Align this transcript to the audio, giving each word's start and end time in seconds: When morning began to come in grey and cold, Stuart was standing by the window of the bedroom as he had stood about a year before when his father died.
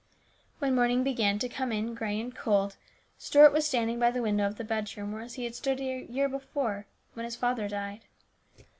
When 0.57 0.73
morning 0.73 1.03
began 1.03 1.37
to 1.37 1.47
come 1.47 1.71
in 1.71 1.93
grey 1.93 2.19
and 2.19 2.35
cold, 2.35 2.75
Stuart 3.19 3.53
was 3.53 3.67
standing 3.67 3.99
by 3.99 4.09
the 4.09 4.23
window 4.23 4.47
of 4.47 4.57
the 4.57 4.63
bedroom 4.63 5.13
as 5.21 5.35
he 5.35 5.43
had 5.43 5.53
stood 5.53 5.77
about 5.79 5.83
a 6.09 6.11
year 6.11 6.27
before 6.27 6.87
when 7.13 7.23
his 7.25 7.35
father 7.35 7.67
died. 7.69 7.99